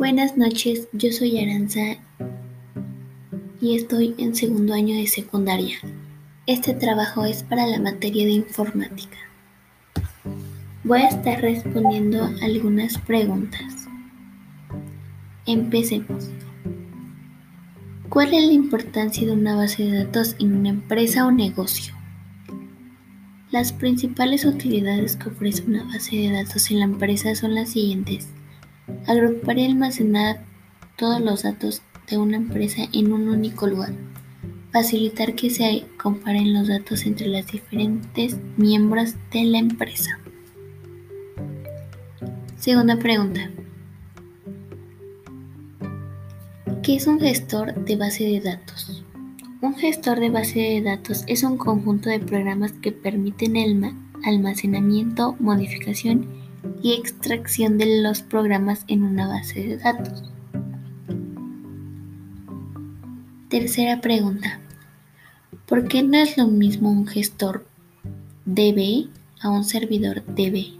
[0.00, 1.98] Buenas noches, yo soy Aranza
[3.60, 5.76] y estoy en segundo año de secundaria.
[6.46, 9.18] Este trabajo es para la materia de informática.
[10.84, 13.88] Voy a estar respondiendo algunas preguntas.
[15.44, 16.30] Empecemos.
[18.08, 21.92] ¿Cuál es la importancia de una base de datos en una empresa o negocio?
[23.50, 28.30] Las principales utilidades que ofrece una base de datos en la empresa son las siguientes.
[29.06, 30.44] Agrupar y almacenar
[30.96, 33.92] todos los datos de una empresa en un único lugar.
[34.72, 40.18] Facilitar que se comparen los datos entre los diferentes miembros de la empresa.
[42.56, 43.50] Segunda pregunta.
[46.82, 49.04] ¿Qué es un gestor de base de datos?
[49.60, 53.92] Un gestor de base de datos es un conjunto de programas que permiten el
[54.24, 56.39] almacenamiento, modificación
[56.82, 60.30] y extracción de los programas en una base de datos.
[63.48, 64.60] Tercera pregunta.
[65.66, 67.66] ¿Por qué no es lo mismo un gestor
[68.44, 69.08] DB
[69.40, 70.78] a un servidor DB?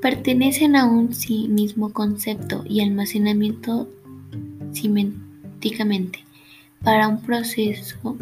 [0.00, 3.88] Pertenecen a un sí mismo concepto y almacenamiento
[4.72, 6.24] simétricamente
[6.82, 8.16] para un proceso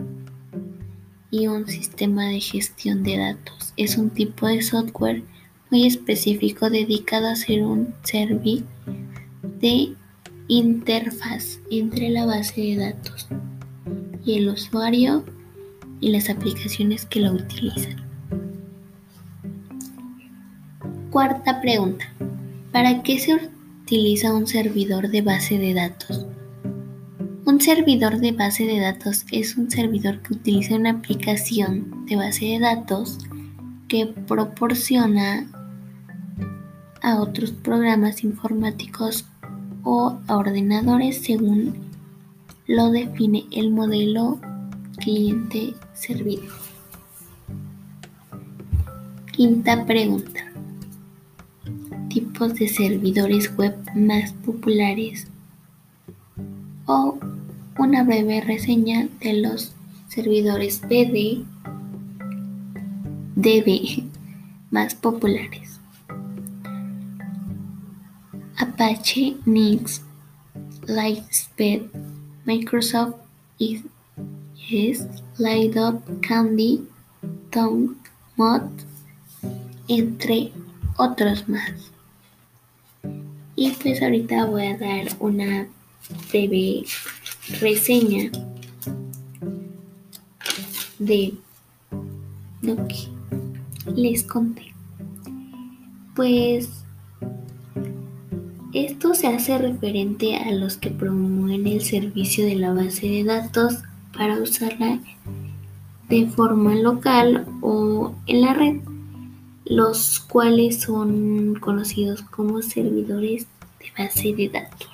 [1.30, 3.72] y un sistema de gestión de datos.
[3.76, 5.22] Es un tipo de software
[5.70, 8.66] muy específico dedicado a ser un servicio
[9.60, 9.94] de
[10.48, 13.28] interfaz entre la base de datos
[14.24, 15.24] y el usuario
[16.00, 18.04] y las aplicaciones que lo utilizan.
[21.10, 22.04] Cuarta pregunta.
[22.72, 26.26] ¿Para qué se utiliza un servidor de base de datos?
[27.60, 32.46] Un servidor de base de datos es un servidor que utiliza una aplicación de base
[32.46, 33.18] de datos
[33.86, 35.46] que proporciona
[37.02, 39.26] a otros programas informáticos
[39.82, 41.74] o a ordenadores según
[42.66, 44.40] lo define el modelo
[44.96, 46.48] cliente-servidor.
[49.32, 50.50] Quinta pregunta.
[52.08, 55.26] Tipos de servidores web más populares
[56.86, 57.18] o
[57.78, 59.72] una breve reseña de los
[60.08, 61.44] servidores BD
[63.36, 64.04] DB
[64.70, 65.80] más populares.
[68.58, 70.02] Apache, Nix,
[70.86, 71.82] Lightspeed,
[72.44, 73.16] Microsoft
[73.58, 73.82] is
[75.38, 76.86] Lightup, Candy,
[77.50, 77.96] Tom,
[78.36, 78.62] Mod,
[79.88, 80.52] entre
[80.96, 81.90] otros más.
[83.56, 85.66] Y pues ahorita voy a dar una
[86.30, 86.84] breve
[87.60, 88.30] reseña
[90.98, 91.34] de
[92.62, 93.08] lo que
[93.94, 94.74] les conté.
[96.14, 96.68] Pues
[98.72, 103.78] esto se hace referente a los que promueven el servicio de la base de datos
[104.16, 105.00] para usarla
[106.08, 108.76] de forma local o en la red,
[109.64, 113.46] los cuales son conocidos como servidores
[113.78, 114.88] de base de datos.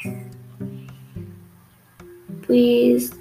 [2.47, 3.13] Pues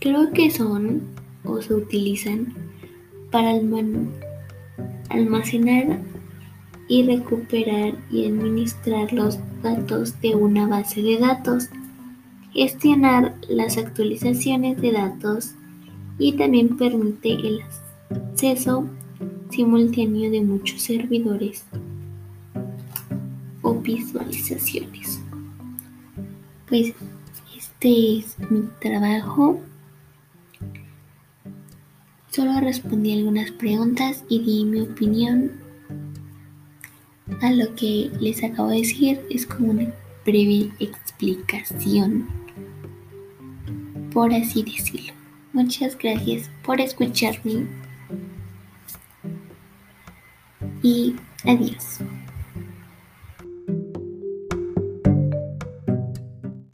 [0.00, 1.02] creo que son
[1.44, 2.54] o se utilizan
[3.30, 3.50] para
[5.08, 6.00] almacenar
[6.88, 11.68] y recuperar y administrar los datos de una base de datos,
[12.52, 15.54] gestionar las actualizaciones de datos
[16.18, 17.60] y también permite el
[18.10, 18.86] acceso
[19.50, 21.64] simultáneo de muchos servidores
[23.62, 25.20] o visualizaciones.
[26.68, 26.94] Pues
[27.82, 29.58] este es mi trabajo.
[32.30, 35.50] Solo respondí algunas preguntas y di mi opinión
[37.40, 39.24] a lo que les acabo de decir.
[39.30, 39.90] Es como una
[40.26, 42.28] breve explicación,
[44.12, 45.14] por así decirlo.
[45.54, 47.66] Muchas gracias por escucharme
[50.82, 51.16] y
[51.46, 52.00] adiós.